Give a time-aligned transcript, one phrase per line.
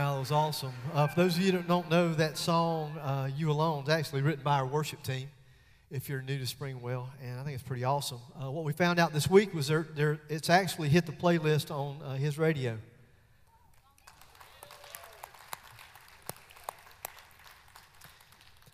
[0.00, 0.72] Well, it was awesome.
[0.94, 4.22] Uh, for those of you that don't know, that song, uh, You Alone, is actually
[4.22, 5.28] written by our worship team,
[5.90, 8.18] if you're new to Springwell, and I think it's pretty awesome.
[8.42, 11.70] Uh, what we found out this week was there, there, it's actually hit the playlist
[11.70, 12.78] on uh, His Radio.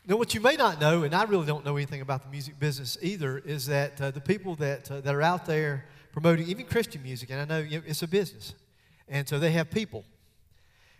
[0.06, 2.56] Now, what you may not know, and I really don't know anything about the music
[2.60, 6.66] business either, is that uh, the people that, uh, that are out there promoting even
[6.66, 8.54] Christian music, and I know you know, it's a business,
[9.08, 10.04] and so they have people.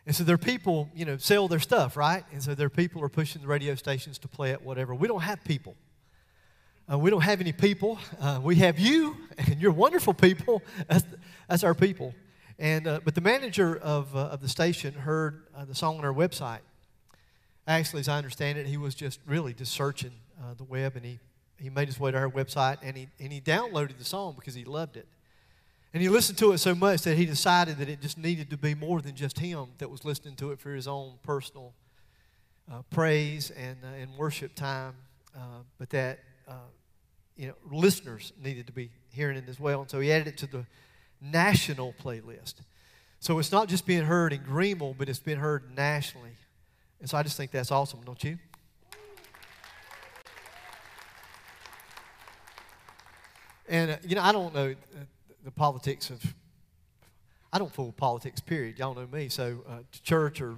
[0.07, 2.25] And so their people, you know, sell their stuff, right?
[2.33, 4.95] And so their people are pushing the radio stations to play it, whatever.
[4.95, 5.75] We don't have people.
[6.91, 7.99] Uh, we don't have any people.
[8.21, 10.63] Uh, we have you, and you're wonderful people.
[10.89, 11.05] That's,
[11.49, 12.15] that's our people.
[12.59, 16.05] And, uh, but the manager of, uh, of the station heard uh, the song on
[16.05, 16.61] our website.
[17.67, 21.05] Actually, as I understand it, he was just really just searching uh, the web, and
[21.05, 21.19] he,
[21.59, 24.55] he made his way to our website, and he, and he downloaded the song because
[24.55, 25.07] he loved it.
[25.97, 28.59] And he listened to it so much that he decided that it just needed to
[28.59, 31.73] be more than just him that was listening to it for his own personal
[32.71, 34.93] uh, praise and, uh, and worship time,
[35.35, 36.69] uh, but that uh,
[37.35, 39.81] you know listeners needed to be hearing it as well.
[39.81, 40.67] And so he added it to the
[41.19, 42.57] national playlist.
[43.19, 46.37] So it's not just being heard in Greenville, but it's being heard nationally.
[47.01, 48.37] And so I just think that's awesome, don't you?
[53.67, 55.05] And, uh, you know, I don't know uh,
[55.47, 56.21] the politics of,
[57.53, 58.81] I don't fool politics, period.
[58.81, 59.29] Y'all know me.
[59.29, 60.57] So, uh, church or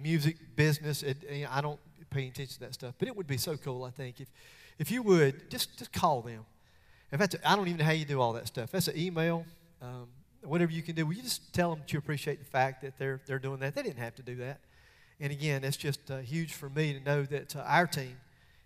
[0.00, 2.94] music, business, it, you know, I don't pay attention to that stuff.
[3.00, 4.28] But it would be so cool, I think, if,
[4.78, 6.46] if you would just, just call them.
[7.10, 8.70] That's a, I don't even know how you do all that stuff.
[8.70, 9.44] That's an email,
[9.82, 10.06] um,
[10.44, 11.04] whatever you can do.
[11.04, 13.74] Will you just tell them that you appreciate the fact that they're, they're doing that?
[13.74, 14.60] They didn't have to do that.
[15.18, 18.16] And again, it's just uh, huge for me to know that uh, our team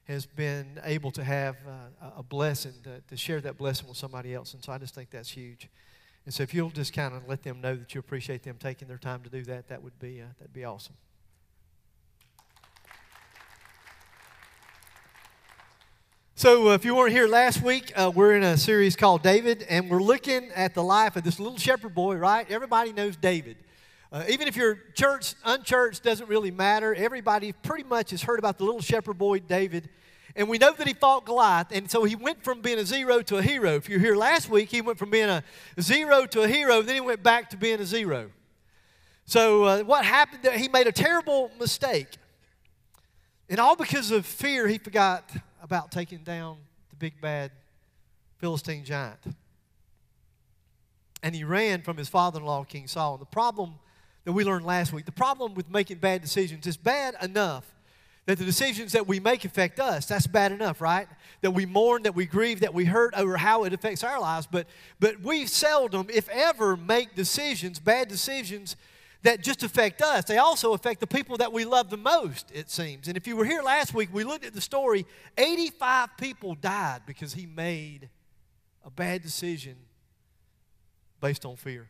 [0.04, 4.34] has been able to have uh, a blessing, to, to, share that blessing with somebody
[4.34, 4.54] else.
[4.54, 5.68] And so I just think that's huge.
[6.24, 8.88] And so if you'll just kind of let them know that you appreciate them taking
[8.88, 10.94] their time to do that, that would be, uh, that'd be awesome.
[16.34, 19.64] So, uh, if you weren't here last week, uh, we're in a series called David,
[19.68, 22.50] and we're looking at the life of this little shepherd boy, right?
[22.50, 23.58] Everybody knows David.
[24.12, 26.94] Uh, even if you're church, unchurched, doesn't really matter.
[26.94, 29.88] Everybody pretty much has heard about the little shepherd boy David.
[30.36, 33.22] And we know that he fought Goliath, and so he went from being a zero
[33.22, 33.74] to a hero.
[33.74, 35.42] If you're here last week, he went from being a
[35.80, 38.30] zero to a hero, then he went back to being a zero.
[39.24, 40.46] So, uh, what happened?
[40.54, 42.08] He made a terrible mistake.
[43.48, 45.30] And all because of fear, he forgot
[45.62, 46.58] about taking down
[46.90, 47.50] the big bad
[48.38, 49.20] Philistine giant.
[51.22, 53.14] And he ran from his father in law, King Saul.
[53.14, 53.74] And the problem
[54.24, 55.04] that we learned last week.
[55.04, 57.72] The problem with making bad decisions is bad enough
[58.26, 60.06] that the decisions that we make affect us.
[60.06, 61.08] That's bad enough, right?
[61.40, 64.46] That we mourn, that we grieve, that we hurt over how it affects our lives.
[64.50, 64.68] But,
[65.00, 68.76] but we seldom, if ever, make decisions, bad decisions,
[69.22, 70.24] that just affect us.
[70.24, 73.08] They also affect the people that we love the most, it seems.
[73.08, 75.04] And if you were here last week, we looked at the story
[75.36, 78.08] 85 people died because he made
[78.84, 79.76] a bad decision
[81.20, 81.88] based on fear.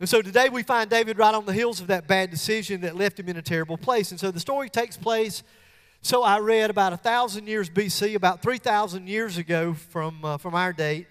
[0.00, 2.94] And so today we find David right on the heels of that bad decision that
[2.94, 4.12] left him in a terrible place.
[4.12, 5.42] And so the story takes place,
[6.02, 10.54] so I read, about a 1,000 years BC, about 3,000 years ago from, uh, from
[10.54, 11.08] our date.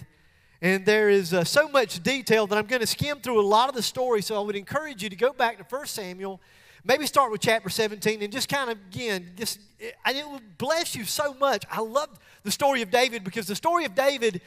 [0.61, 3.67] And there is uh, so much detail that I'm going to skim through a lot
[3.67, 4.21] of the story.
[4.21, 6.39] So I would encourage you to go back to 1 Samuel,
[6.85, 9.59] maybe start with chapter 17, and just kind of, again, just,
[10.05, 11.65] and it will bless you so much.
[11.69, 14.39] I love the story of David because the story of David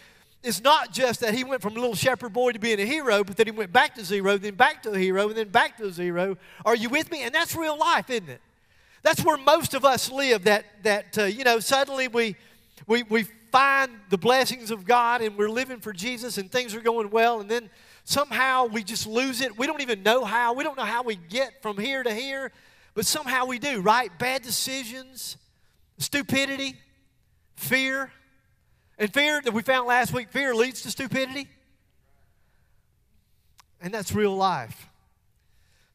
[0.42, 3.22] it's not just that he went from a little shepherd boy to being a hero,
[3.22, 5.76] but that he went back to zero, then back to a hero, and then back
[5.76, 6.38] to zero.
[6.64, 7.22] Are you with me?
[7.22, 8.40] And that's real life, isn't it?
[9.02, 10.44] That's where most of us live.
[10.44, 12.36] That that uh, you know, suddenly we
[12.86, 16.80] we we find the blessings of God and we're living for Jesus and things are
[16.80, 17.68] going well, and then
[18.04, 19.58] somehow we just lose it.
[19.58, 20.54] We don't even know how.
[20.54, 22.50] We don't know how we get from here to here,
[22.94, 23.82] but somehow we do.
[23.82, 24.10] Right?
[24.18, 25.36] Bad decisions,
[25.98, 26.76] stupidity,
[27.56, 28.10] fear
[29.00, 31.48] and fear that we found last week, fear leads to stupidity.
[33.80, 34.86] And that's real life.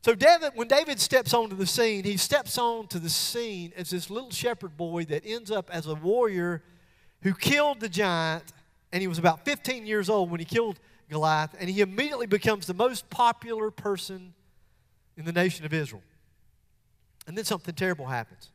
[0.02, 4.10] So David, when David steps onto the scene, he steps onto the scene as this
[4.10, 6.64] little shepherd boy that ends up as a warrior
[7.22, 8.44] who killed the giant
[8.92, 10.80] and he was about 15 years old when he killed
[11.10, 14.34] Goliath, and he immediately becomes the most popular person
[15.18, 16.02] in the nation of Israel.
[17.28, 18.52] And then something terrible happens.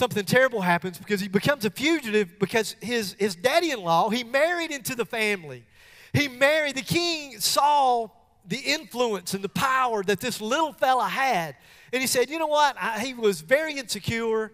[0.00, 4.24] Something terrible happens because he becomes a fugitive because his, his daddy in law, he
[4.24, 5.66] married into the family.
[6.14, 8.08] He married, the king saw
[8.46, 11.54] the influence and the power that this little fella had.
[11.92, 12.76] And he said, You know what?
[12.80, 14.52] I, he was very insecure.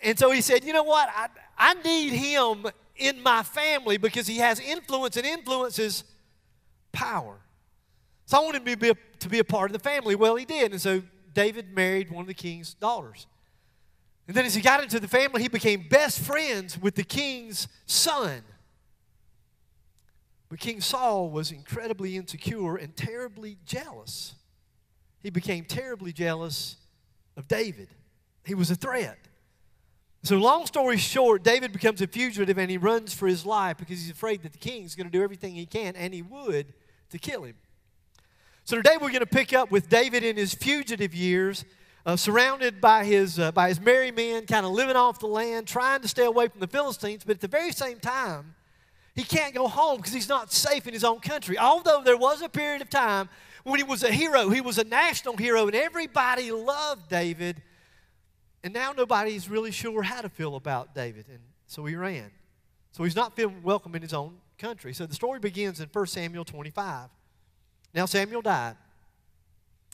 [0.00, 1.08] And so he said, You know what?
[1.12, 1.26] I,
[1.58, 6.04] I need him in my family because he has influence, and influences
[6.92, 7.40] power.
[8.26, 10.14] So I wanted him to be, a, to be a part of the family.
[10.14, 10.70] Well, he did.
[10.70, 11.02] And so
[11.34, 13.26] David married one of the king's daughters.
[14.26, 17.66] And then as he got into the family, he became best friends with the king's
[17.86, 18.42] son.
[20.48, 24.34] But King Saul was incredibly insecure and terribly jealous.
[25.22, 26.76] He became terribly jealous
[27.36, 27.88] of David.
[28.44, 29.18] He was a threat.
[30.22, 34.00] So, long story short, David becomes a fugitive and he runs for his life because
[34.00, 36.74] he's afraid that the king is going to do everything he can, and he would,
[37.10, 37.54] to kill him.
[38.64, 41.64] So, today we're going to pick up with David in his fugitive years,
[42.06, 45.66] uh, surrounded by his, uh, by his merry men, kind of living off the land,
[45.66, 48.54] trying to stay away from the Philistines, but at the very same time,
[49.14, 51.58] he can't go home because he's not safe in his own country.
[51.58, 53.28] Although there was a period of time
[53.64, 57.62] when he was a hero, he was a national hero, and everybody loved David
[58.62, 61.26] and now nobody's really sure how to feel about David.
[61.28, 62.30] And so he ran.
[62.92, 64.92] So he's not feeling welcome in his own country.
[64.92, 67.08] So the story begins in 1 Samuel 25.
[67.94, 68.76] Now Samuel died.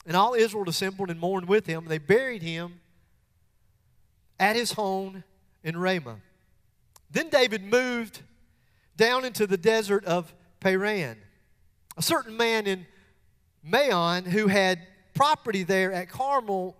[0.07, 1.85] And all Israel assembled and mourned with him.
[1.87, 2.79] They buried him
[4.39, 5.23] at his home
[5.63, 6.21] in Ramah.
[7.11, 8.21] Then David moved
[8.95, 11.17] down into the desert of Paran.
[11.97, 12.87] A certain man in
[13.63, 14.79] Maon who had
[15.13, 16.75] property there at Carmel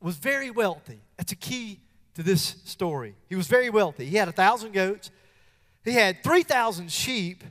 [0.00, 1.00] was very wealthy.
[1.16, 1.80] That's a key
[2.14, 3.14] to this story.
[3.28, 4.06] He was very wealthy.
[4.06, 5.10] He had a thousand goats,
[5.84, 7.44] he had 3,000 sheep,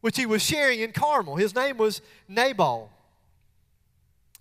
[0.00, 1.36] which he was sharing in Carmel.
[1.36, 2.90] His name was Nabal.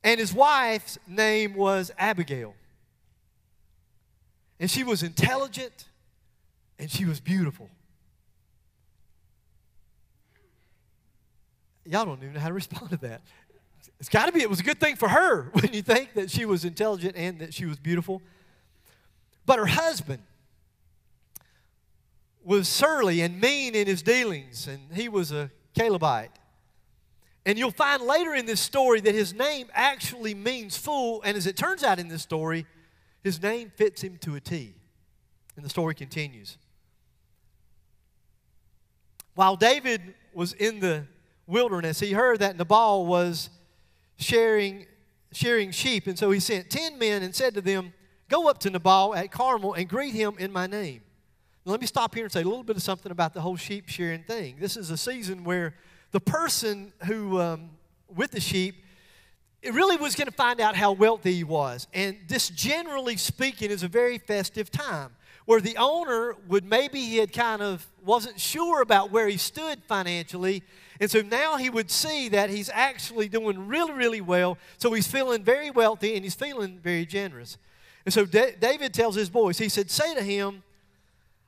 [0.04, 2.54] And his wife's name was Abigail.
[4.60, 5.86] And she was intelligent
[6.80, 7.70] and she was beautiful.
[11.86, 13.22] Y'all don't even know how to respond to that.
[14.00, 16.30] It's got to be, it was a good thing for her when you think that
[16.30, 18.22] she was intelligent and that she was beautiful.
[19.46, 20.22] But her husband
[22.44, 26.32] was surly and mean in his dealings, and he was a Calebite.
[27.48, 31.48] And you'll find later in this story that his name actually means fool, and as
[31.48, 32.66] it turns out in this story,
[33.24, 34.76] his name fits him to a T.
[35.56, 36.58] And the story continues.
[39.34, 41.06] While David was in the
[41.48, 43.50] wilderness, he heard that Nabal was
[44.18, 44.86] sharing,
[45.32, 47.94] shearing sheep, and so he sent ten men and said to them,
[48.28, 51.00] Go up to Nabal at Carmel and greet him in my name.
[51.66, 53.56] Now, let me stop here and say a little bit of something about the whole
[53.56, 54.58] sheep shearing thing.
[54.60, 55.76] This is a season where
[56.12, 57.69] the person who, um,
[58.15, 58.83] with the sheep,
[59.62, 61.88] it really was going to find out how wealthy he was.
[61.94, 65.12] And this, generally speaking, is a very festive time
[65.45, 69.81] where the owner would maybe he had kind of wasn't sure about where he stood
[69.83, 70.62] financially.
[71.00, 74.57] And so now he would see that he's actually doing really, really well.
[74.77, 77.57] So he's feeling very wealthy and he's feeling very generous.
[78.03, 80.63] And so David tells his boys, he said, Say to him,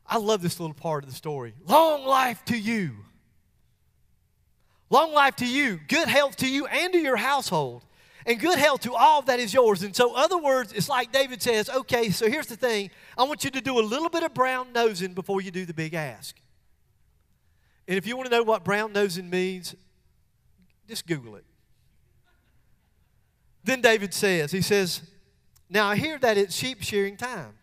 [0.06, 1.54] I love this little part of the story.
[1.68, 2.96] Long life to you.
[4.90, 5.80] Long life to you.
[5.88, 7.86] Good health to you and to your household.
[8.26, 9.84] And good health to all that is yours.
[9.84, 12.92] And so, other words, it's like David says, okay, so here's the thing.
[13.18, 15.74] I want you to do a little bit of brown nosing before you do the
[15.74, 16.36] big ask.
[17.88, 19.74] And if you want to know what brown nosing means,
[20.88, 21.46] just Google it.
[23.64, 25.02] Then David says, he says,
[25.70, 27.54] now I hear that it's sheep shearing time.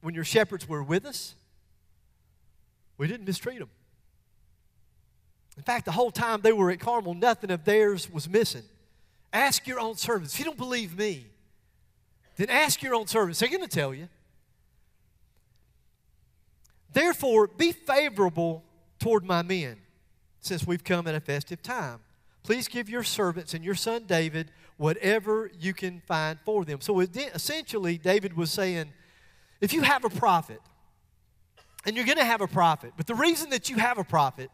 [0.00, 1.34] When your shepherds were with us,
[2.98, 3.70] we didn't mistreat them.
[5.56, 8.64] In fact, the whole time they were at Carmel, nothing of theirs was missing.
[9.32, 10.34] Ask your own servants.
[10.34, 11.26] If you don't believe me,
[12.36, 13.38] then ask your own servants.
[13.38, 14.08] They're going to tell you.
[16.92, 18.64] Therefore, be favorable
[18.98, 19.76] toward my men,
[20.40, 22.00] since we've come at a festive time.
[22.42, 26.80] Please give your servants and your son David whatever you can find for them.
[26.80, 28.92] So essentially, David was saying,
[29.60, 30.60] if you have a profit,
[31.86, 34.50] and you're going to have a profit, but the reason that you have a profit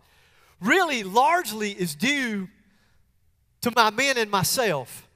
[0.61, 2.49] really largely is due
[3.63, 5.07] to my men and myself.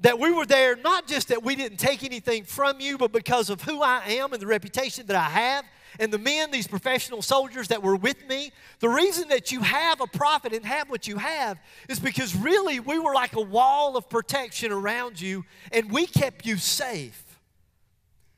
[0.00, 3.50] That we were there not just that we didn't take anything from you, but because
[3.50, 5.64] of who I am and the reputation that I have
[5.98, 10.00] and the men, these professional soldiers that were with me, the reason that you have
[10.00, 13.96] a profit and have what you have is because really we were like a wall
[13.96, 17.24] of protection around you and we kept you safe.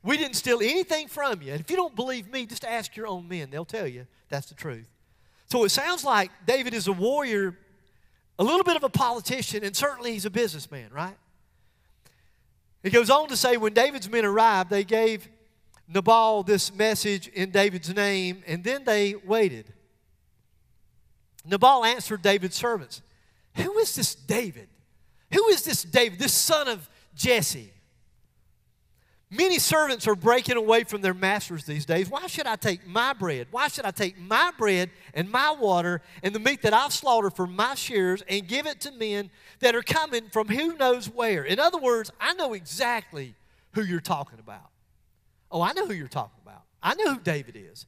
[0.03, 1.53] We didn't steal anything from you.
[1.53, 3.51] And if you don't believe me, just ask your own men.
[3.51, 4.87] They'll tell you that's the truth.
[5.51, 7.59] So it sounds like David is a warrior,
[8.39, 11.17] a little bit of a politician, and certainly he's a businessman, right?
[12.83, 15.29] He goes on to say when David's men arrived, they gave
[15.93, 19.73] Nabal this message in David's name, and then they waited.
[21.45, 23.03] Nabal answered David's servants
[23.57, 24.69] Who is this David?
[25.33, 27.73] Who is this David, this son of Jesse?
[29.33, 32.11] Many servants are breaking away from their masters these days.
[32.11, 33.47] Why should I take my bread?
[33.53, 37.35] Why should I take my bread and my water and the meat that I've slaughtered
[37.35, 41.45] for my shares and give it to men that are coming from who knows where?
[41.45, 43.37] In other words, I know exactly
[43.75, 44.69] who you're talking about.
[45.49, 46.63] Oh, I know who you're talking about.
[46.83, 47.87] I know who David is.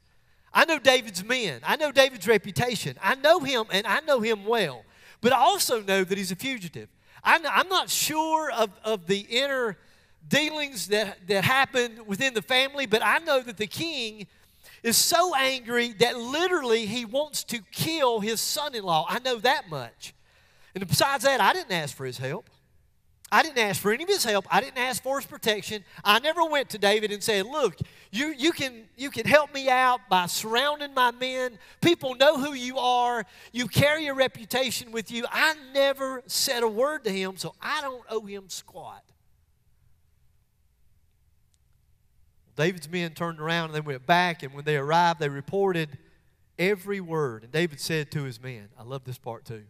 [0.55, 1.61] I know David's men.
[1.65, 2.97] I know David's reputation.
[3.03, 4.85] I know him and I know him well.
[5.21, 6.89] But I also know that he's a fugitive.
[7.25, 9.77] I'm not sure of, of the inner
[10.29, 14.27] dealings that, that happen within the family, but I know that the king
[14.83, 19.07] is so angry that literally he wants to kill his son in law.
[19.09, 20.15] I know that much.
[20.75, 22.49] And besides that, I didn't ask for his help.
[23.31, 24.47] I didn't ask for any of his help.
[24.51, 25.85] I didn't ask for his protection.
[26.05, 27.79] I never went to David and said, Look,
[28.11, 31.59] you, you, can, you can help me out by surrounding my men.
[31.81, 33.25] People know who you are.
[33.51, 35.25] You carry a reputation with you.
[35.33, 39.03] I never said a word to him, so I don't owe him squat.
[42.57, 45.99] David's men turned around and they went back, and when they arrived, they reported
[46.59, 47.43] every word.
[47.43, 49.65] And David said to his men, I love this part too.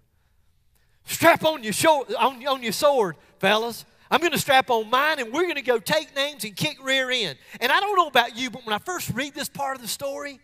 [1.05, 1.75] Strap on your,
[2.19, 3.85] on, on your sword, fellas.
[4.11, 6.85] I'm going to strap on mine and we're going to go take names and kick
[6.85, 7.39] rear end.
[7.61, 9.89] And I don't know about you, but when I first read this part of the
[9.89, 10.39] story,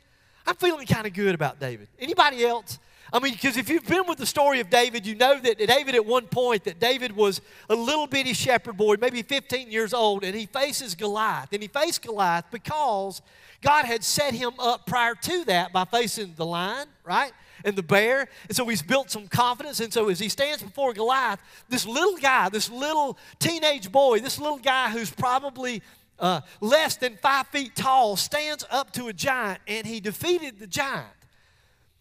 [0.46, 1.88] I'm feeling kind of good about David.
[1.98, 2.78] Anybody else?
[3.12, 5.94] I mean, because if you've been with the story of David, you know that David
[5.94, 10.24] at one point that David was a little bitty shepherd boy, maybe 15 years old,
[10.24, 11.48] and he faces Goliath.
[11.52, 13.22] And he faced Goliath because
[13.62, 17.32] God had set him up prior to that by facing the lion, right?
[17.64, 18.28] And the bear.
[18.46, 19.80] And so he's built some confidence.
[19.80, 24.38] And so as he stands before Goliath, this little guy, this little teenage boy, this
[24.38, 25.82] little guy who's probably
[26.18, 30.66] uh, less than five feet tall, stands up to a giant and he defeated the
[30.66, 31.06] giant.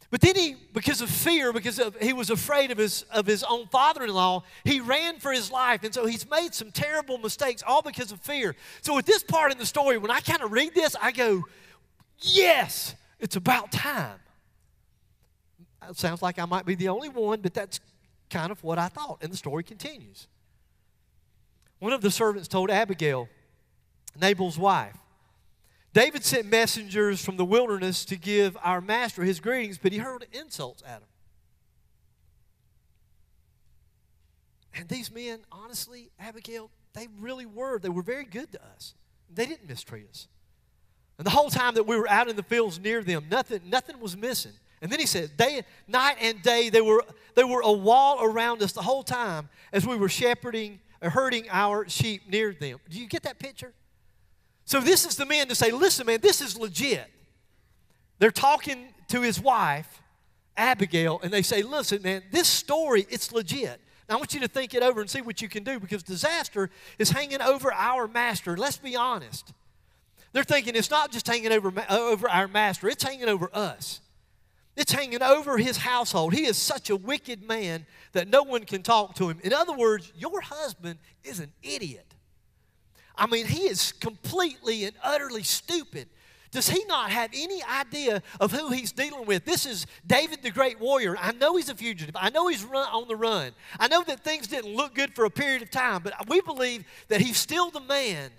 [0.10, 3.44] But then he, because of fear, because of, he was afraid of his, of his
[3.44, 5.84] own father in law, he ran for his life.
[5.84, 8.56] And so he's made some terrible mistakes, all because of fear.
[8.82, 11.44] So, at this part in the story, when I kind of read this, I go,
[12.20, 14.20] yes, it's about time.
[15.90, 17.82] It sounds like I might be the only one, but that's
[18.30, 19.20] kind of what I thought.
[19.22, 20.28] And the story continues.
[21.80, 23.28] One of the servants told Abigail,
[24.20, 24.96] Nabal's wife,
[25.98, 30.26] David sent messengers from the wilderness to give our master his greetings, but he hurled
[30.32, 31.08] insults at him.
[34.76, 37.80] And these men, honestly, Abigail, they really were.
[37.80, 38.94] They were very good to us.
[39.34, 40.28] They didn't mistreat us.
[41.18, 44.00] And the whole time that we were out in the fields near them, nothing, nothing
[44.00, 44.54] was missing.
[44.84, 48.62] And then he said, day, night and day, they were, they were a wall around
[48.62, 52.78] us the whole time as we were shepherding herding our sheep near them.
[52.88, 53.74] Do you get that picture?
[54.68, 57.10] So this is the man to say, listen, man, this is legit.
[58.20, 60.02] They're talking to his wife,
[60.58, 63.80] Abigail, and they say, listen, man, this story, it's legit.
[64.10, 66.04] Now, I want you to think it over and see what you can do because
[66.04, 66.70] disaster
[67.00, 68.58] is hanging over our master.
[68.58, 69.54] Let's be honest.
[70.34, 74.02] They're thinking it's not just hanging over, uh, over our master, it's hanging over us.
[74.76, 76.34] It's hanging over his household.
[76.34, 79.40] He is such a wicked man that no one can talk to him.
[79.46, 82.07] In other words, your husband is an idiot.
[83.18, 86.08] I mean, he is completely and utterly stupid.
[86.52, 89.44] Does he not have any idea of who he's dealing with?
[89.44, 91.18] This is David the great warrior.
[91.20, 92.16] I know he's a fugitive.
[92.18, 93.52] I know he's run, on the run.
[93.80, 96.86] I know that things didn't look good for a period of time, but we believe
[97.10, 98.32] that he's still the man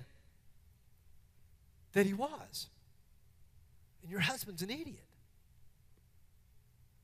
[1.92, 2.68] that he was.
[4.02, 5.04] And your husband's an idiot.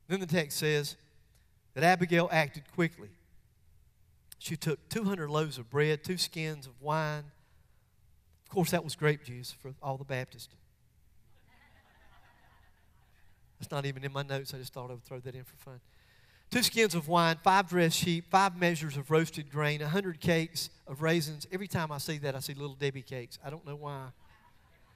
[0.08, 0.96] Then the text says
[1.74, 3.08] that Abigail acted quickly.
[4.38, 7.24] She took 200 loaves of bread, two skins of wine,
[8.54, 10.54] course, that was grape juice for all the Baptists.
[13.58, 14.54] That's not even in my notes.
[14.54, 15.80] I just thought I would throw that in for fun.
[16.50, 20.70] Two skins of wine, five dressed sheep, five measures of roasted grain, a hundred cakes
[20.86, 21.46] of raisins.
[21.50, 23.38] Every time I see that, I see Little Debbie cakes.
[23.44, 24.08] I don't know why.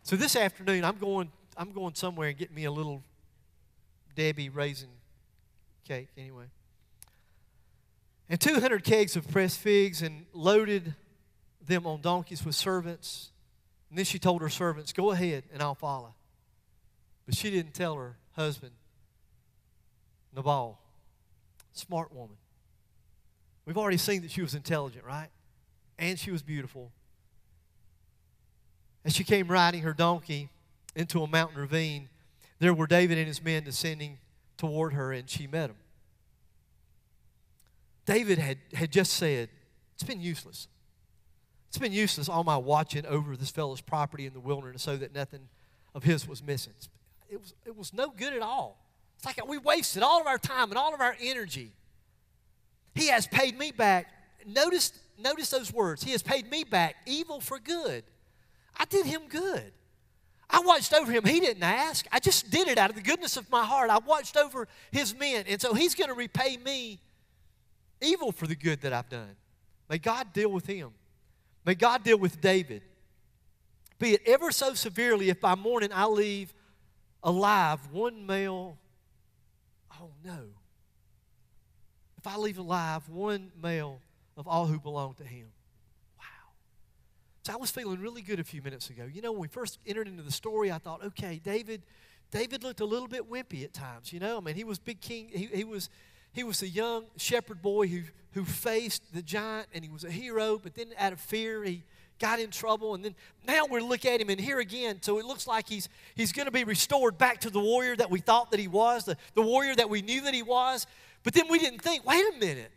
[0.03, 3.03] So this afternoon, I'm going, I'm going somewhere and getting me a Little
[4.15, 4.91] Debbie raisin
[5.87, 6.45] cake anyway.
[8.29, 10.95] And 200 kegs of pressed figs and loaded
[11.67, 13.31] them on donkeys with servants
[13.91, 16.15] and then she told her servants, Go ahead and I'll follow.
[17.27, 18.73] But she didn't tell her husband,
[20.35, 20.79] Nabal.
[21.73, 22.37] Smart woman.
[23.65, 25.29] We've already seen that she was intelligent, right?
[25.99, 26.91] And she was beautiful.
[29.05, 30.49] As she came riding her donkey
[30.97, 32.09] into a mountain ravine,
[32.59, 34.19] there were David and his men descending
[34.57, 35.77] toward her, and she met them.
[38.07, 39.51] David had, had just said,
[39.95, 40.67] It's been useless.
[41.69, 45.15] It's been useless all my watching over this fellow's property in the wilderness so that
[45.15, 45.49] nothing
[45.95, 46.73] of his was missing.
[47.29, 48.79] It was, it was no good at all.
[49.17, 51.73] It's like we wasted all of our time and all of our energy.
[52.95, 54.07] He has paid me back.
[54.47, 56.03] Notice, notice those words.
[56.03, 58.05] He has paid me back evil for good.
[58.77, 59.73] I did him good.
[60.51, 61.25] I watched over him.
[61.25, 62.07] He didn't ask.
[62.11, 63.91] I just did it out of the goodness of my heart.
[63.91, 65.45] I watched over his men.
[65.47, 67.01] And so he's going to repay me
[68.01, 69.37] evil for the good that I've done.
[69.91, 70.93] May God deal with him.
[71.69, 72.81] May God deal with David.
[73.99, 76.55] Be it ever so severely if by morning I leave
[77.23, 78.79] alive one male.
[80.01, 80.45] Oh no.
[82.17, 84.01] If I leave alive one male
[84.39, 85.49] of all who belong to him.
[86.19, 86.55] Wow.
[87.45, 89.05] So I was feeling really good a few minutes ago.
[89.05, 91.83] You know, when we first entered into the story, I thought, okay, David,
[92.31, 94.39] David looked a little bit wimpy at times, you know.
[94.39, 95.91] I mean, he was big king, he, he was
[96.39, 100.11] he was a young shepherd boy who, who faced the giant and he was a
[100.11, 101.83] hero, but then out of fear, he
[102.21, 102.95] got in trouble.
[102.95, 105.89] And then now we look at him and here again, so it looks like he's,
[106.15, 109.05] he's going to be restored back to the warrior that we thought that he was,
[109.05, 110.87] the, the warrior that we knew that he was.
[111.25, 112.71] But then we didn't think, wait a minute,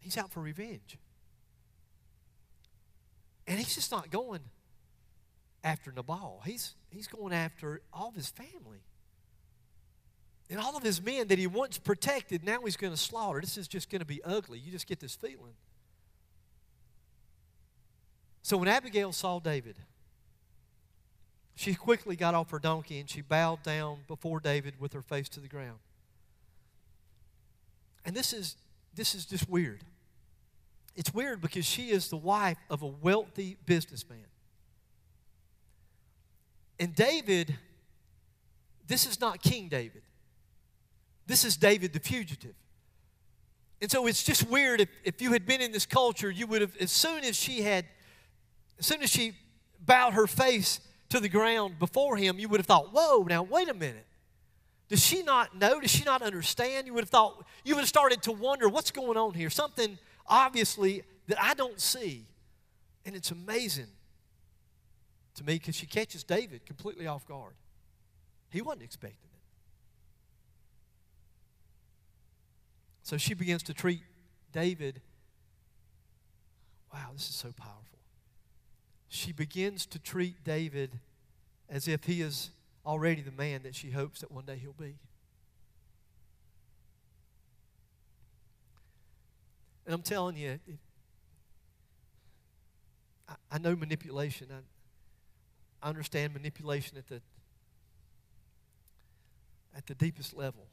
[0.00, 0.98] he's out for revenge.
[3.46, 4.40] And he's just not going
[5.64, 8.82] after Nabal, he's, he's going after all of his family.
[10.50, 13.40] And all of his men that he once protected, now he's going to slaughter.
[13.40, 14.58] This is just going to be ugly.
[14.58, 15.54] You just get this feeling.
[18.42, 19.76] So when Abigail saw David,
[21.54, 25.28] she quickly got off her donkey and she bowed down before David with her face
[25.30, 25.78] to the ground.
[28.04, 28.56] And this is
[28.94, 29.84] this is just weird.
[30.96, 34.26] It's weird because she is the wife of a wealthy businessman.
[36.80, 37.56] And David,
[38.88, 40.02] this is not King David.
[41.30, 42.54] This is David the fugitive.
[43.80, 46.60] And so it's just weird if, if you had been in this culture, you would
[46.60, 47.84] have, as soon as she had,
[48.80, 49.34] as soon as she
[49.78, 53.68] bowed her face to the ground before him, you would have thought, whoa, now wait
[53.68, 54.06] a minute.
[54.88, 55.80] Does she not know?
[55.80, 56.88] Does she not understand?
[56.88, 59.50] You would have thought, you would have started to wonder what's going on here.
[59.50, 62.26] Something obviously that I don't see.
[63.06, 63.86] And it's amazing
[65.36, 67.54] to me because she catches David completely off guard.
[68.50, 69.29] He wasn't expecting.
[73.10, 74.02] So she begins to treat
[74.52, 75.00] David.
[76.94, 77.98] Wow, this is so powerful.
[79.08, 81.00] She begins to treat David
[81.68, 82.50] as if he is
[82.86, 84.94] already the man that she hopes that one day he'll be.
[89.86, 90.60] And I'm telling you,
[93.28, 94.46] I, I know manipulation.
[94.52, 97.20] I, I understand manipulation at the
[99.76, 100.68] at the deepest level.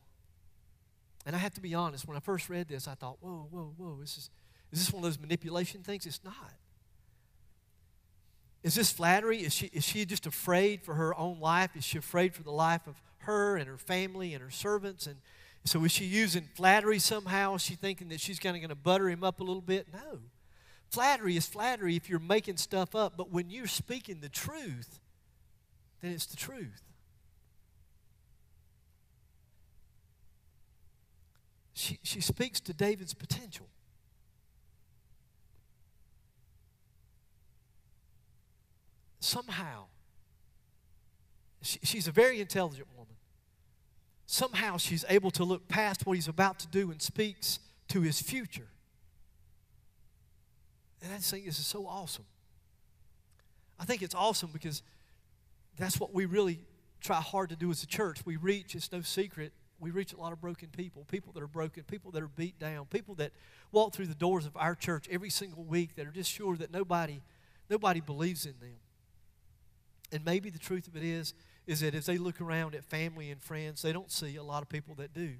[1.28, 3.74] And I have to be honest, when I first read this, I thought, whoa, whoa,
[3.76, 4.30] whoa, this is,
[4.72, 6.06] is this one of those manipulation things?
[6.06, 6.54] It's not.
[8.63, 9.40] Is this flattery?
[9.40, 11.76] Is she, is she just afraid for her own life?
[11.76, 15.06] Is she afraid for the life of her and her family and her servants?
[15.06, 15.18] And
[15.66, 17.56] so is she using flattery somehow?
[17.56, 19.88] Is she thinking that she's kind of going to butter him up a little bit?
[19.92, 20.20] No.
[20.92, 25.02] Flattery is flattery if you're making stuff up, but when you're speaking the truth,
[26.02, 26.87] then it's the truth.
[31.78, 33.68] She, she speaks to David's potential.
[39.20, 39.86] Somehow,
[41.62, 43.13] she, she's a very intelligent woman.
[44.26, 47.60] Somehow, she's able to look past what he's about to do and speaks
[47.90, 48.70] to his future.
[51.04, 52.26] And I think this is so awesome.
[53.80, 54.82] I think it's awesome because
[55.78, 56.60] that's what we really
[57.02, 58.26] try hard to do as a church.
[58.26, 61.48] We reach, it's no secret, we reach a lot of broken people, people that are
[61.48, 63.32] broken, people that are beat down, people that
[63.72, 66.72] walk through the doors of our church every single week that are just sure that
[66.72, 67.22] nobody,
[67.70, 68.78] nobody believes in them.
[70.12, 71.34] And maybe the truth of it is,
[71.68, 74.63] is that as they look around at family and friends, they don't see a lot
[74.63, 75.34] of people that do.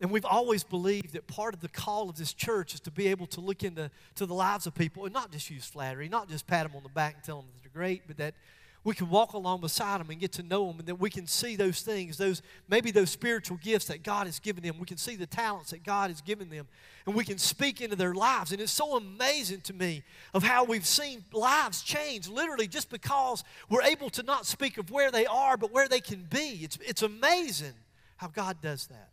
[0.00, 3.08] And we've always believed that part of the call of this church is to be
[3.08, 6.28] able to look into to the lives of people and not just use flattery, not
[6.28, 8.34] just pat them on the back and tell them that they're great, but that
[8.82, 11.26] we can walk along beside them and get to know them and that we can
[11.26, 14.78] see those things those maybe those spiritual gifts that god has given them.
[14.78, 16.66] We can see the talents that god has given them
[17.06, 18.52] and we can speak into their lives.
[18.52, 23.44] And it's so amazing to me of how we've seen lives change literally just because
[23.68, 26.60] we're able to not speak of where they are but where they can be.
[26.62, 27.74] It's, it's amazing
[28.16, 29.10] how god does that.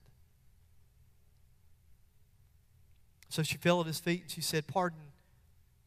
[3.29, 5.06] So she fell at his feet and she said pardon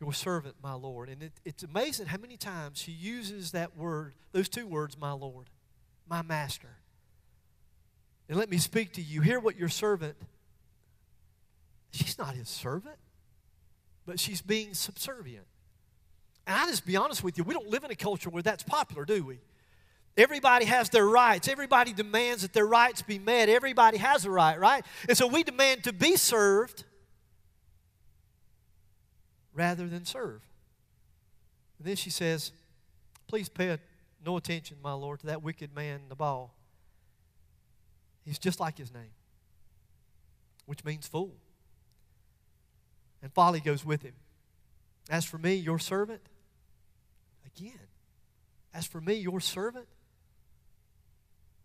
[0.01, 1.09] your servant, my Lord.
[1.09, 5.13] And it, it's amazing how many times she uses that word, those two words, my
[5.13, 5.51] Lord,
[6.09, 6.77] my master.
[8.29, 9.21] And let me speak to you.
[9.21, 10.17] Hear what your servant,
[11.93, 12.97] she's not his servant,
[14.07, 15.47] but she's being subservient.
[16.47, 18.63] And I just be honest with you, we don't live in a culture where that's
[18.63, 19.39] popular, do we?
[20.17, 21.49] Everybody has their rights.
[21.49, 23.49] Everybody demands that their rights be met.
[23.49, 24.85] Everybody has a right, right?
[25.09, 26.85] And so we demand to be served
[29.55, 30.43] rather than serve.
[31.79, 32.53] And then she says,
[33.27, 33.79] Please pay
[34.25, 36.53] no attention, my Lord, to that wicked man, Nabal.
[38.25, 39.13] He's just like his name,
[40.67, 41.35] which means fool.
[43.23, 44.15] And folly goes with him.
[45.09, 46.23] As for me, your servant,
[47.47, 47.89] again,
[48.75, 49.87] as for me, your servant,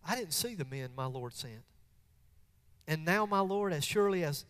[0.08, 1.64] I didn't see the men my Lord sent.
[2.88, 4.46] And now, my Lord, as surely as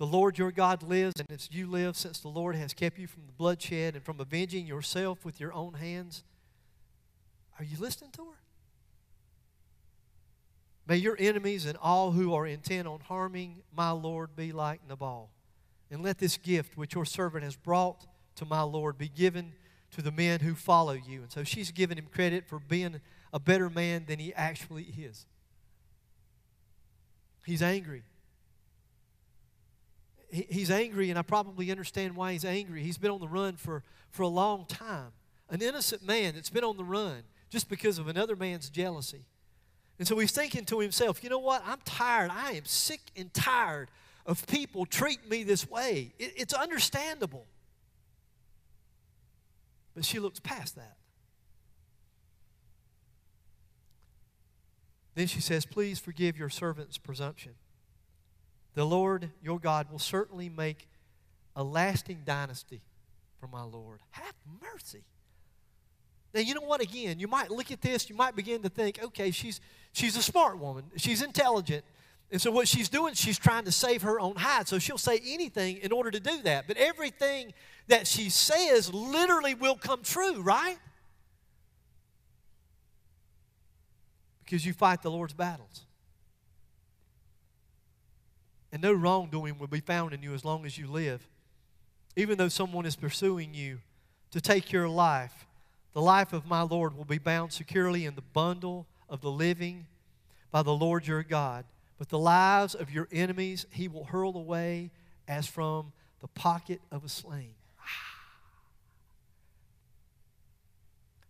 [0.00, 3.06] the Lord your God lives, and as you live, since the Lord has kept you
[3.06, 6.24] from the bloodshed and from avenging yourself with your own hands,
[7.58, 8.38] are you listening to her?
[10.88, 15.28] May your enemies and all who are intent on harming my Lord be like Nabal.
[15.90, 19.52] And let this gift which your servant has brought to my Lord be given
[19.90, 21.20] to the men who follow you.
[21.20, 23.02] And so she's giving him credit for being
[23.34, 25.26] a better man than he actually is.
[27.44, 28.04] He's angry.
[30.30, 32.82] He's angry, and I probably understand why he's angry.
[32.82, 35.12] He's been on the run for, for a long time.
[35.48, 39.24] An innocent man that's been on the run just because of another man's jealousy.
[39.98, 41.62] And so he's thinking to himself, you know what?
[41.66, 42.30] I'm tired.
[42.32, 43.90] I am sick and tired
[44.24, 46.14] of people treating me this way.
[46.18, 47.46] It, it's understandable.
[49.94, 50.96] But she looks past that.
[55.14, 57.52] Then she says, Please forgive your servant's presumption.
[58.74, 60.88] The Lord your God will certainly make
[61.56, 62.80] a lasting dynasty
[63.38, 64.00] for my Lord.
[64.10, 65.02] Have mercy.
[66.32, 66.80] Now, you know what?
[66.80, 69.60] Again, you might look at this, you might begin to think, okay, she's,
[69.92, 71.84] she's a smart woman, she's intelligent.
[72.32, 74.68] And so, what she's doing, she's trying to save her own hide.
[74.68, 76.68] So, she'll say anything in order to do that.
[76.68, 77.52] But everything
[77.88, 80.78] that she says literally will come true, right?
[84.50, 85.86] because you fight the Lord's battles.
[88.72, 91.26] And no wrongdoing will be found in you as long as you live.
[92.16, 93.80] Even though someone is pursuing you
[94.30, 95.46] to take your life,
[95.92, 99.86] the life of my Lord will be bound securely in the bundle of the living
[100.50, 101.64] by the Lord your God.
[101.98, 104.90] But the lives of your enemies he will hurl away
[105.28, 107.54] as from the pocket of a sling.
[107.80, 108.18] Ah.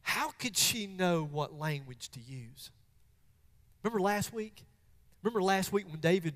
[0.02, 2.70] How could she know what language to use?
[3.82, 4.62] Remember last week?
[5.22, 6.34] Remember last week when David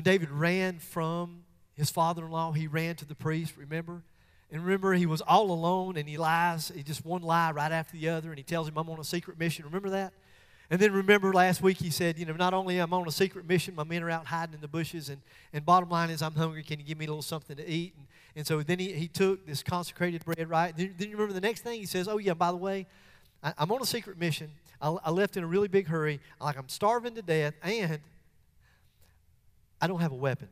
[0.00, 1.42] when David ran from
[1.74, 4.00] his father-in-law, he ran to the priest, remember?
[4.50, 7.98] And remember, he was all alone and he lies, he just one lie right after
[7.98, 9.66] the other, and he tells him, I'm on a secret mission.
[9.66, 10.14] Remember that?
[10.70, 13.12] And then remember last week he said, you know, not only am I on a
[13.12, 15.20] secret mission, my men are out hiding in the bushes, and,
[15.52, 17.92] and bottom line is I'm hungry, can you give me a little something to eat?
[17.94, 20.74] And, and so then he, he took this consecrated bread, right?
[20.74, 22.86] Then, then you remember the next thing he says, oh yeah, by the way,
[23.42, 24.50] I, I'm on a secret mission.
[24.80, 26.20] I, I left in a really big hurry.
[26.40, 28.00] Like I'm starving to death, and
[29.80, 30.48] I don't have a weapon.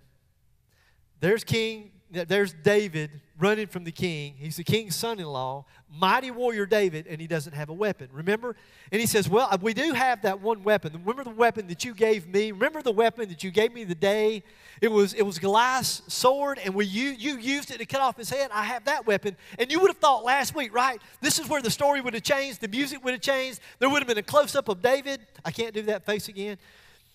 [1.20, 4.34] There's King, there's David running from the king.
[4.38, 8.08] He's the king's son in law, mighty warrior David, and he doesn't have a weapon.
[8.12, 8.56] Remember?
[8.90, 10.92] And he says, Well, uh, we do have that one weapon.
[10.92, 12.50] Remember the weapon that you gave me?
[12.50, 14.42] Remember the weapon that you gave me the day?
[14.80, 18.16] It was, it was Goliath's sword, and we, you, you used it to cut off
[18.16, 18.50] his head.
[18.52, 19.36] I have that weapon.
[19.58, 21.00] And you would have thought last week, right?
[21.20, 23.60] This is where the story would have changed, the music would have changed.
[23.78, 25.20] There would have been a close up of David.
[25.44, 26.58] I can't do that face again.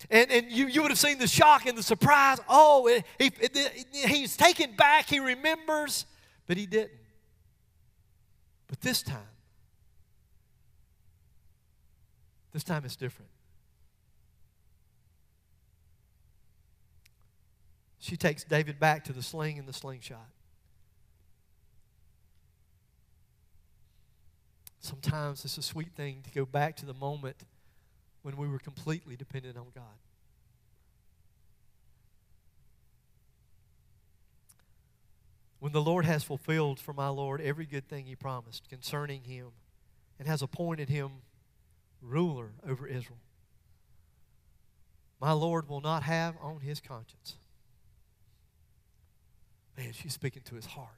[0.09, 2.39] And, and you, you would have seen the shock and the surprise.
[2.49, 2.87] Oh,
[3.17, 6.05] he, he, he's taken back, he remembers,
[6.47, 6.91] but he didn't.
[8.67, 9.19] But this time,
[12.51, 13.29] this time it's different.
[17.99, 20.27] She takes David back to the sling and the slingshot.
[24.81, 27.37] Sometimes it's a sweet thing to go back to the moment
[28.23, 29.83] when we were completely dependent on God.
[35.59, 39.49] When the Lord has fulfilled for my Lord every good thing he promised concerning him
[40.19, 41.21] and has appointed him
[42.01, 43.19] ruler over Israel,
[45.21, 47.35] my Lord will not have on his conscience.
[49.77, 50.89] Man, she's speaking to his heart.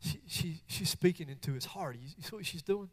[0.00, 1.96] She, she, she's speaking into his heart.
[1.96, 2.90] You, you see what she's doing?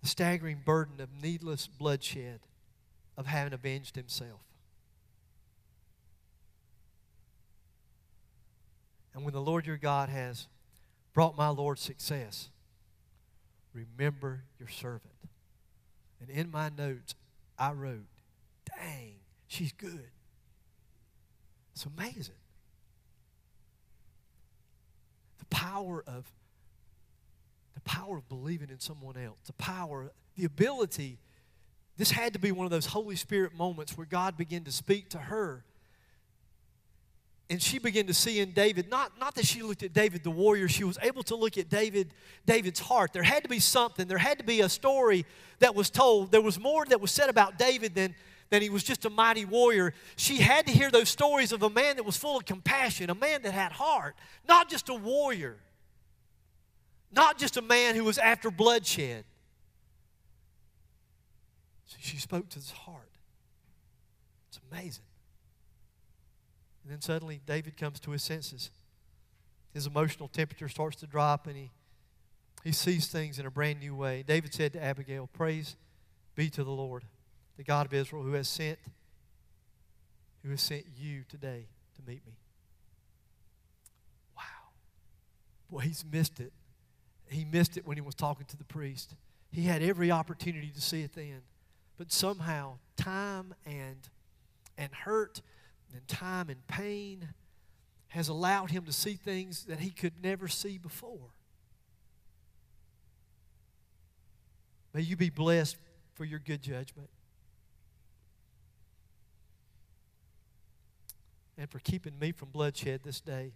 [0.00, 2.40] The staggering burden of needless bloodshed
[3.16, 4.40] of having avenged himself.
[9.14, 10.46] And when the Lord your God has
[11.12, 12.48] brought my Lord success,
[13.74, 15.12] remember your servant.
[16.20, 17.14] And in my notes,
[17.58, 18.06] I wrote,
[18.64, 19.16] dang,
[19.48, 20.10] she's good.
[21.74, 22.34] It's amazing.
[25.38, 26.30] The power of
[27.82, 31.18] the power of believing in someone else, the power, the ability.
[31.96, 35.10] This had to be one of those Holy Spirit moments where God began to speak
[35.10, 35.64] to her
[37.50, 40.30] and she began to see in David, not, not that she looked at David the
[40.30, 42.14] warrior, she was able to look at David,
[42.46, 43.12] David's heart.
[43.12, 45.26] There had to be something, there had to be a story
[45.58, 46.30] that was told.
[46.30, 48.14] There was more that was said about David than,
[48.50, 49.92] than he was just a mighty warrior.
[50.14, 53.16] She had to hear those stories of a man that was full of compassion, a
[53.16, 54.14] man that had heart,
[54.48, 55.56] not just a warrior,
[57.12, 59.24] not just a man who was after bloodshed.
[61.86, 63.10] So she spoke to his heart.
[64.48, 65.04] It's amazing.
[66.84, 68.70] And then suddenly David comes to his senses.
[69.74, 71.70] His emotional temperature starts to drop and he,
[72.64, 74.24] he sees things in a brand new way.
[74.26, 75.76] David said to Abigail, Praise
[76.34, 77.04] be to the Lord,
[77.56, 78.78] the God of Israel, who has sent,
[80.42, 82.34] who has sent you today to meet me.
[84.36, 84.42] Wow.
[85.70, 86.52] Boy, he's missed it.
[87.30, 89.14] He missed it when he was talking to the priest.
[89.52, 91.42] He had every opportunity to see it then.
[91.96, 94.08] But somehow, time and,
[94.76, 95.40] and hurt
[95.94, 97.28] and time and pain
[98.08, 101.30] has allowed him to see things that he could never see before.
[104.92, 105.76] May you be blessed
[106.14, 107.10] for your good judgment
[111.56, 113.52] and for keeping me from bloodshed this day.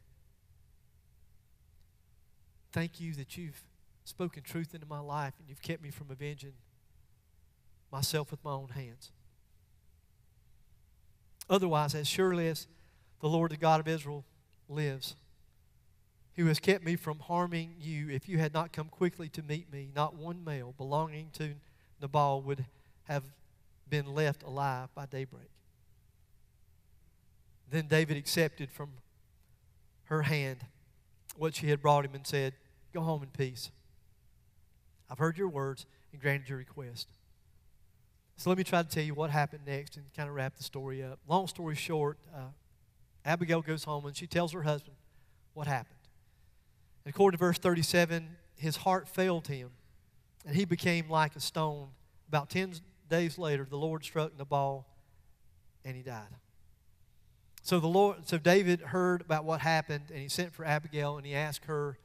[2.75, 3.63] Thank you that you've
[4.05, 6.55] spoken truth into my life and you've kept me from avenging
[7.93, 9.13] myself with my own hands.
[11.49, 12.67] Otherwise, as surely as
[13.21, 14.25] the Lord, the God of Israel,
[14.69, 15.15] lives,
[16.35, 19.73] who has kept me from harming you, if you had not come quickly to meet
[19.73, 21.55] me, not one male belonging to
[22.03, 22.65] Nabal would
[23.05, 23.23] have
[23.89, 25.51] been left alive by daybreak.
[27.71, 28.95] Then David accepted from
[30.07, 30.59] her hand
[31.37, 32.55] what she had brought him and said,
[32.95, 33.73] Go home in peace.
[35.11, 37.09] I've heard your words and granted your request.
[38.37, 40.63] So let me try to tell you what happened next and kind of wrap the
[40.63, 41.19] story up.
[41.29, 42.51] Long story short, uh,
[43.25, 44.97] Abigail goes home and she tells her husband
[45.55, 45.99] what happened.
[47.05, 49.71] And according to verse 37, his heart failed him
[50.47, 51.89] and he became like a stone.
[52.29, 52.75] About 10
[53.11, 54.87] days later, the Lord struck Nabal
[55.85, 56.29] and he died.
[57.63, 61.27] So the Lord, so David heard about what happened and he sent for Abigail and
[61.27, 61.99] he asked her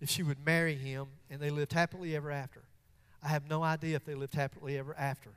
[0.00, 2.62] if she would marry him and they lived happily ever after.
[3.22, 5.30] I have no idea if they lived happily ever after.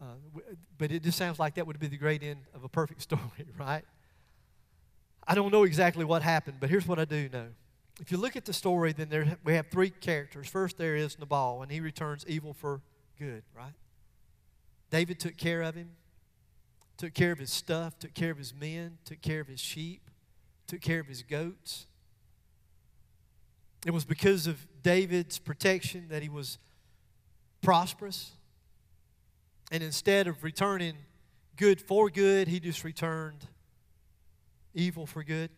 [0.00, 0.40] Uh,
[0.78, 3.46] but it just sounds like that would be the great end of a perfect story,
[3.58, 3.84] right?
[5.26, 7.46] I don't know exactly what happened, but here's what I do know.
[8.00, 10.48] If you look at the story, then there, we have three characters.
[10.48, 12.80] First, there is Nabal, and he returns evil for
[13.18, 13.72] good, right?
[14.90, 15.90] David took care of him,
[16.96, 20.10] took care of his stuff, took care of his men, took care of his sheep,
[20.66, 21.86] took care of his goats.
[23.84, 26.58] It was because of David's protection that he was
[27.62, 28.32] prosperous.
[29.70, 30.94] And instead of returning
[31.56, 33.46] good for good, he just returned
[34.74, 35.50] evil for good.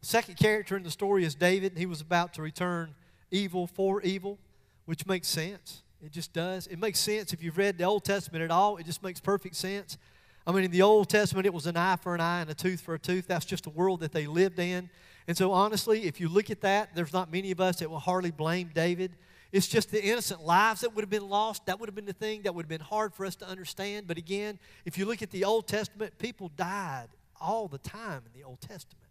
[0.00, 1.76] Second character in the story is David.
[1.76, 2.94] He was about to return
[3.30, 4.38] evil for evil,
[4.84, 5.82] which makes sense.
[6.02, 6.66] It just does.
[6.68, 8.76] It makes sense if you've read the Old Testament at all.
[8.76, 9.98] It just makes perfect sense.
[10.46, 12.54] I mean, in the Old Testament, it was an eye for an eye and a
[12.54, 13.26] tooth for a tooth.
[13.26, 14.88] That's just the world that they lived in.
[15.28, 18.00] And so, honestly, if you look at that, there's not many of us that will
[18.00, 19.12] hardly blame David
[19.50, 21.66] it's just the innocent lives that would have been lost.
[21.66, 24.06] That would have been the thing that would have been hard for us to understand.
[24.06, 27.08] But again, if you look at the Old Testament, people died
[27.40, 29.06] all the time in the Old Testament.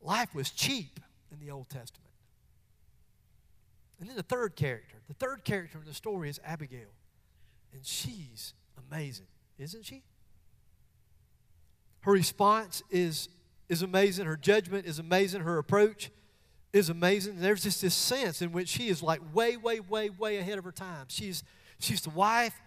[0.00, 1.00] Life was cheap
[1.32, 2.12] in the Old Testament.
[3.98, 4.96] And then the third character.
[5.08, 6.92] The third character in the story is Abigail.
[7.72, 8.54] And she's
[8.90, 9.26] amazing,
[9.58, 10.04] isn't she?
[12.02, 13.28] Her response is,
[13.68, 14.26] is amazing.
[14.26, 15.42] Her judgment is amazing.
[15.42, 16.10] Her approach
[16.72, 17.40] is amazing.
[17.40, 20.64] There's just this sense in which she is like way, way, way, way ahead of
[20.64, 21.06] her time.
[21.08, 21.42] She's,
[21.78, 22.60] she's the wife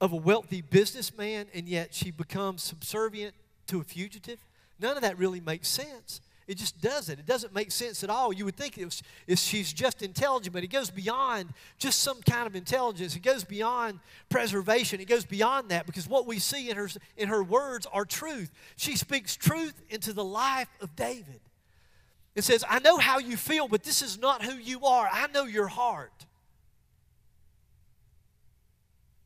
[0.00, 3.34] of a wealthy businessman, and yet she becomes subservient
[3.68, 4.38] to a fugitive.
[4.78, 6.20] None of that really makes sense.
[6.46, 7.18] It just doesn't.
[7.18, 8.32] It doesn't make sense at all.
[8.32, 12.20] You would think it was, if she's just intelligent, but it goes beyond just some
[12.22, 13.16] kind of intelligence.
[13.16, 15.00] It goes beyond preservation.
[15.00, 18.52] It goes beyond that because what we see in her, in her words are truth.
[18.76, 21.40] She speaks truth into the life of David.
[22.34, 25.08] It says, I know how you feel, but this is not who you are.
[25.10, 26.26] I know your heart.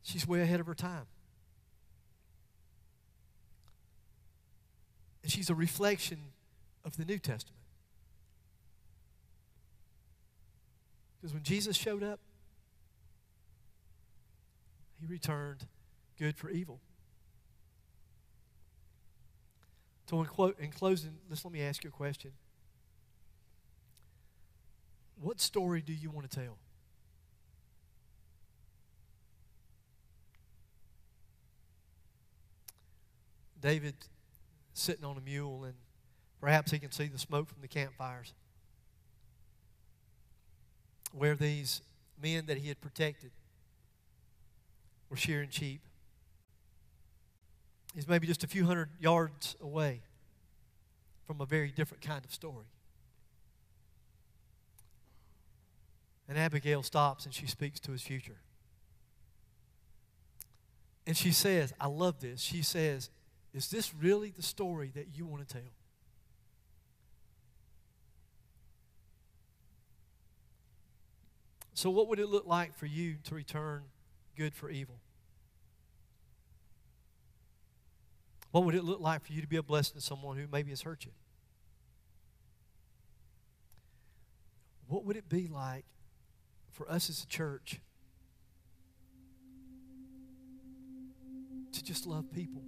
[0.03, 1.05] She's way ahead of her time.
[5.21, 6.19] And she's a reflection
[6.85, 7.59] of the New Testament.
[11.19, 12.19] Because when Jesus showed up,
[14.99, 15.67] he returned
[16.17, 16.79] good for evil.
[20.09, 22.31] So, in, quote, in closing, just let me ask you a question.
[25.21, 26.57] What story do you want to tell?
[33.61, 33.95] David
[34.73, 35.75] sitting on a mule, and
[36.39, 38.33] perhaps he can see the smoke from the campfires
[41.11, 41.81] where these
[42.21, 43.31] men that he had protected
[45.09, 45.81] were shearing sheep.
[47.95, 50.01] He's maybe just a few hundred yards away
[51.25, 52.65] from a very different kind of story.
[56.27, 58.37] And Abigail stops and she speaks to his future.
[61.07, 62.39] And she says, I love this.
[62.39, 63.09] She says,
[63.51, 65.71] Is this really the story that you want to tell?
[71.79, 73.83] So, what would it look like for you to return
[74.35, 74.99] good for evil?
[78.51, 80.71] What would it look like for you to be a blessing to someone who maybe
[80.71, 81.11] has hurt you?
[84.89, 85.85] What would it be like
[86.69, 87.79] for us as a church
[91.71, 92.63] to just love people?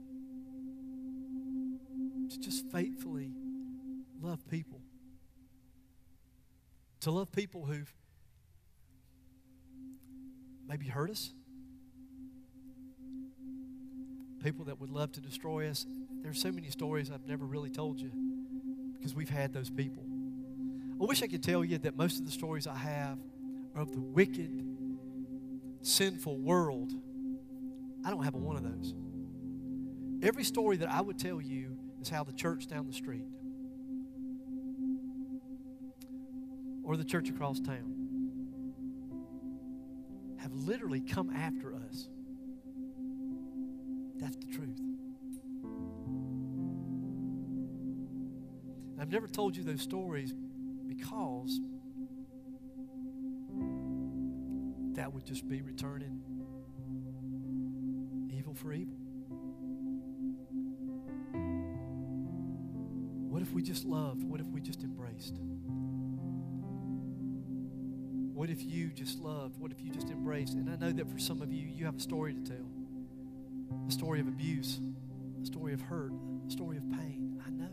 [2.29, 3.33] To just faithfully
[4.21, 4.79] love people?
[7.01, 7.93] To love people who've
[10.71, 11.33] maybe hurt us.
[14.41, 15.85] People that would love to destroy us.
[16.23, 18.09] There's so many stories I've never really told you
[18.97, 20.01] because we've had those people.
[21.01, 23.17] I wish I could tell you that most of the stories I have
[23.75, 24.63] are of the wicked,
[25.81, 26.93] sinful world.
[28.05, 28.93] I don't have a one of those.
[30.23, 33.27] Every story that I would tell you is how the church down the street
[36.85, 38.00] or the church across town
[40.41, 42.07] have literally come after us.
[44.15, 44.79] That's the truth.
[48.99, 50.33] I've never told you those stories
[50.87, 51.59] because
[54.93, 56.21] that would just be returning
[58.31, 58.95] evil for evil.
[63.29, 64.23] What if we just loved?
[64.23, 65.39] What if we just embraced?
[68.41, 69.59] What if you just loved?
[69.59, 70.55] What if you just embraced?
[70.55, 72.65] And I know that for some of you, you have a story to tell
[73.87, 74.79] a story of abuse,
[75.43, 76.11] a story of hurt,
[76.47, 77.39] a story of pain.
[77.45, 77.69] I know.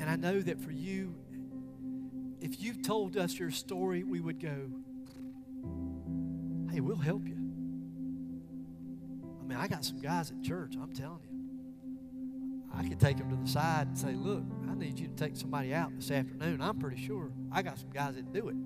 [0.00, 1.14] And I know that for you,
[2.40, 4.70] if you told us your story, we would go,
[6.72, 7.36] hey, we'll help you.
[9.42, 11.36] I mean, I got some guys at church, I'm telling you.
[12.74, 15.36] I could take them to the side and say, look, I need you to take
[15.36, 16.62] somebody out this afternoon.
[16.62, 18.56] I'm pretty sure I got some guys that do it.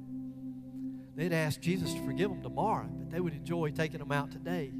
[1.14, 4.72] They'd ask Jesus to forgive them tomorrow, but they would enjoy taking them out today.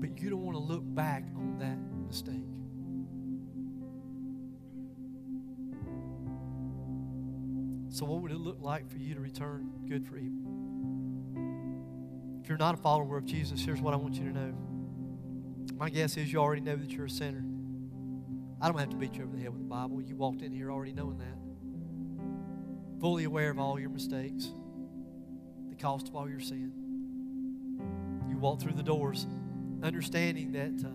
[0.00, 2.34] But you don't want to look back on that mistake.
[7.90, 10.42] So, what would it look like for you to return good for evil?
[12.42, 14.54] If you're not a follower of Jesus, here's what I want you to know.
[15.76, 17.44] My guess is you already know that you're a sinner.
[18.64, 20.00] I don't have to beat you over the head with the Bible.
[20.00, 22.98] You walked in here already knowing that.
[22.98, 24.48] Fully aware of all your mistakes,
[25.68, 26.72] the cost of all your sin.
[28.26, 29.26] You walked through the doors
[29.82, 30.88] understanding that uh,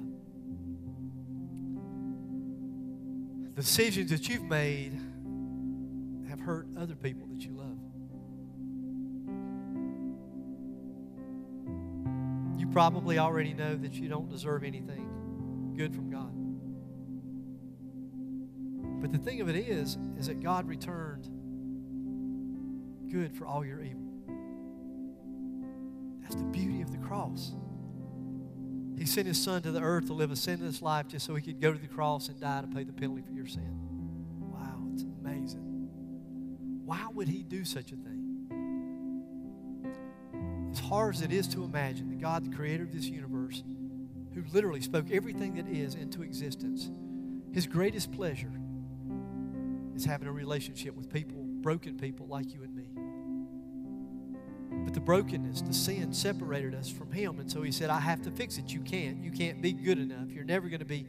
[3.44, 5.00] the decisions that you've made
[6.28, 7.78] have hurt other people that you love.
[12.60, 16.39] You probably already know that you don't deserve anything good from God.
[19.10, 21.30] But the thing of it is, is that God returned
[23.12, 24.04] good for all your evil.
[26.22, 27.54] That's the beauty of the cross.
[28.98, 31.42] He sent his son to the earth to live a sinless life just so he
[31.42, 33.72] could go to the cross and die to pay the penalty for your sin.
[34.40, 35.88] Wow, it's amazing.
[36.86, 38.20] Why would he do such a thing?
[40.72, 43.64] as hard as it is to imagine that God, the creator of this universe,
[44.34, 46.92] who literally spoke everything that is into existence,
[47.52, 48.52] his greatest pleasure
[50.00, 52.86] is having a relationship with people, broken people like you and me.
[54.86, 57.40] But the brokenness, the sin separated us from him.
[57.40, 58.72] And so he said, I have to fix it.
[58.72, 59.22] You can't.
[59.22, 60.32] You can't be good enough.
[60.32, 61.06] You're never going to be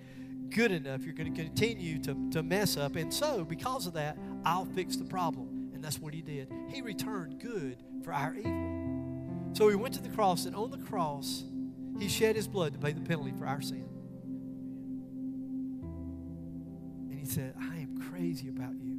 [0.51, 1.05] good enough.
[1.05, 2.97] You're going to continue to, to mess up.
[2.97, 5.70] And so, because of that, I'll fix the problem.
[5.72, 6.53] And that's what he did.
[6.68, 9.53] He returned good for our evil.
[9.53, 11.45] So he went to the cross, and on the cross,
[11.99, 13.84] he shed his blood to pay the penalty for our sin.
[17.11, 17.80] And he said, I
[18.21, 18.99] crazy about you.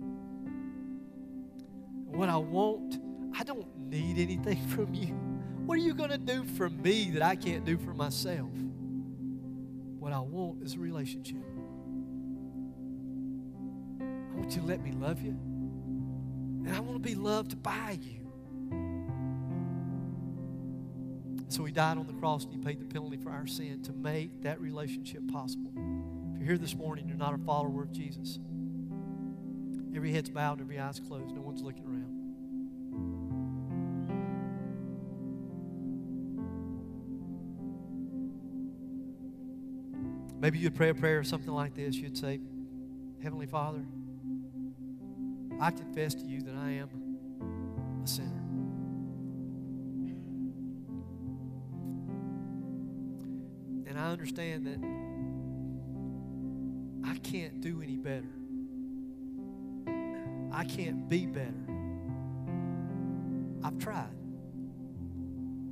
[2.07, 2.99] What I want,
[3.37, 5.13] I don't need anything from you.
[5.67, 8.49] What are you going to do for me that I can't do for myself?
[9.99, 11.37] What I want is a relationship.
[14.01, 15.37] I want you to let me love you.
[16.65, 18.17] And I want to be loved by you.
[21.47, 23.93] So he died on the cross and he paid the penalty for our sin to
[23.93, 25.71] make that relationship possible.
[26.33, 28.39] If you're here this morning, you're not a follower of Jesus.
[29.95, 32.21] Every head's bowed, every eye's closed, no one's looking around.
[40.41, 41.95] Maybe you'd pray a prayer or something like this.
[41.95, 42.39] You'd say,
[43.21, 43.85] Heavenly Father,
[45.59, 46.89] I confess to you that I am
[48.03, 48.41] a sinner.
[53.87, 54.79] And I understand that
[57.07, 58.40] I can't do any better.
[60.51, 61.53] I can't be better.
[63.63, 64.15] I've tried.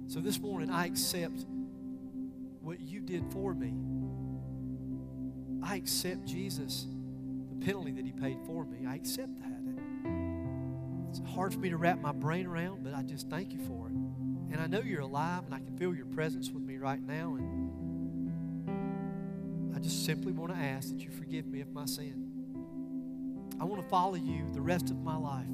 [0.07, 1.45] So this morning, I accept
[2.61, 3.73] what you did for me.
[5.63, 6.87] I accept Jesus,
[7.49, 8.87] the penalty that he paid for me.
[8.87, 9.49] I accept that.
[11.09, 13.87] It's hard for me to wrap my brain around, but I just thank you for
[13.87, 13.93] it.
[14.51, 17.35] And I know you're alive, and I can feel your presence with me right now.
[17.35, 17.59] And
[19.75, 22.28] I just simply want to ask that you forgive me of my sin.
[23.59, 25.45] I want to follow you the rest of my life.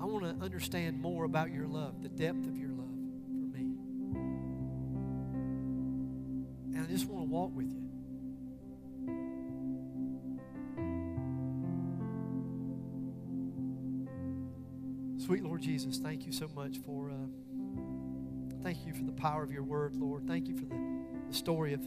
[0.00, 2.88] I want to understand more about your love, the depth of your love
[3.26, 3.76] for me.
[6.74, 7.84] And I just want to walk with you.
[15.24, 17.14] Sweet Lord Jesus, thank you so much for, uh,
[18.62, 20.26] thank you for the power of your word, Lord.
[20.26, 20.76] Thank you for the,
[21.28, 21.80] the story of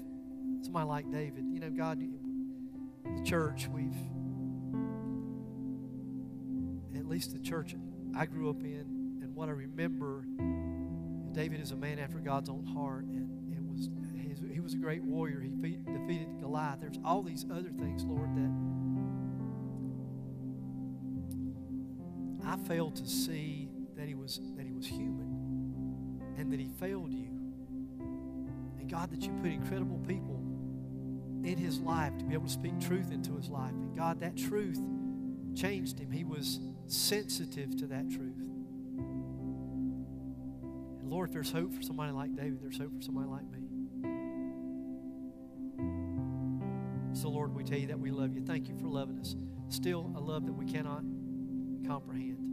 [0.64, 1.44] somebody like David.
[1.52, 3.94] You know, God, the church, we've,
[7.18, 7.76] least the church
[8.16, 10.24] I grew up in, and what I remember,
[11.32, 13.90] David is a man after God's own heart, and it was
[14.54, 15.42] he was a great warrior.
[15.42, 16.80] He defeated Goliath.
[16.80, 18.52] There's all these other things, Lord, that
[22.48, 27.12] I failed to see that he was that he was human and that he failed
[27.12, 27.30] you.
[28.80, 30.40] And God, that you put incredible people
[31.44, 33.72] in his life to be able to speak truth into his life.
[33.72, 34.80] And God, that truth
[35.56, 36.12] changed him.
[36.12, 38.38] He was sensitive to that truth.
[41.00, 43.60] And Lord, if there's hope for somebody like David, there's hope for somebody like me.
[47.14, 48.42] So, Lord, we tell you that we love you.
[48.42, 49.36] Thank you for loving us.
[49.70, 51.02] Still, a love that we cannot
[51.86, 52.47] comprehend.